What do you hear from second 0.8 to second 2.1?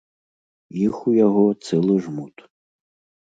Іх у яго цэлы